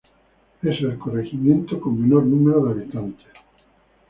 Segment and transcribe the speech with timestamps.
[0.63, 3.27] Es el corregimiento con menor número de habitantes.